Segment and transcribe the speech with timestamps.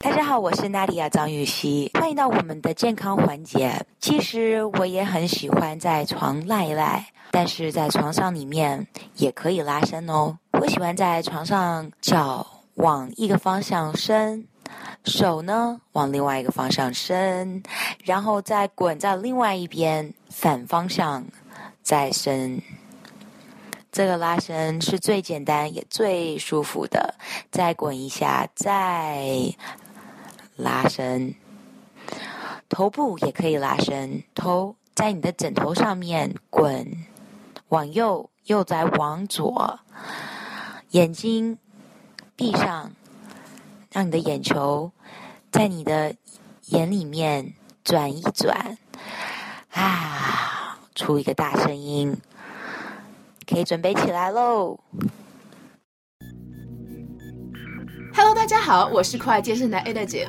[0.00, 3.84] 大家好，我是娜迪亚张雨绮，欢迎到我们的健康环节。
[3.98, 10.38] 其实我也很喜欢在床赖赖，但是在床上里面也可以拉伸哦。
[10.52, 14.46] 我喜欢在床上脚往一个方向伸，
[15.04, 17.60] 手呢往另外一个方向伸，
[18.04, 21.26] 然后再滚在另外一边反方向
[21.82, 22.62] 再伸。
[23.90, 27.16] 这个拉伸是最简单也最舒服的。
[27.50, 29.26] 再滚一下，再。
[30.58, 31.36] 拉伸，
[32.68, 37.06] 头部也可以拉伸，头在你的枕头上面滚，
[37.68, 39.78] 往右又再往左，
[40.90, 41.58] 眼睛
[42.34, 42.90] 闭上，
[43.92, 44.90] 让你的眼球
[45.52, 46.16] 在你的
[46.66, 47.54] 眼里面
[47.84, 48.76] 转一转，
[49.70, 52.16] 啊，出一个大声音，
[53.46, 54.80] 可以准备起来喽。
[58.12, 60.28] Hello，大家好，我是酷爱健身的 Ada 姐。